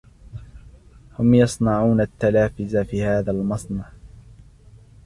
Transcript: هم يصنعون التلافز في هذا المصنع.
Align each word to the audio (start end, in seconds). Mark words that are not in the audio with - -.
هم 1.19 1.33
يصنعون 1.33 2.01
التلافز 2.01 2.77
في 2.77 3.03
هذا 3.03 3.31
المصنع. 3.31 3.89